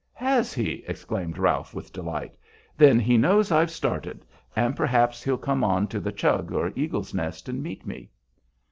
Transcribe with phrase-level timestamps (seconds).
[0.15, 2.35] "Has he?" exclaimed Ralph, with delight.
[2.75, 7.13] "Then he knows I've started, and perhaps he'll come on to the Chug or Eagle's
[7.13, 8.09] Nest and meet me."